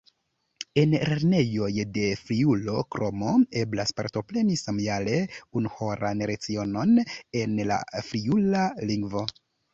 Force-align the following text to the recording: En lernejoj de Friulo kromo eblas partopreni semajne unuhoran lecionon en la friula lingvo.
En 0.83 0.93
lernejoj 1.09 1.67
de 1.97 2.05
Friulo 2.21 2.81
kromo 2.95 3.33
eblas 3.65 3.93
partopreni 4.01 4.57
semajne 4.63 5.19
unuhoran 5.63 6.25
lecionon 6.33 6.97
en 7.43 7.55
la 7.73 7.79
friula 8.11 8.67
lingvo. 8.93 9.25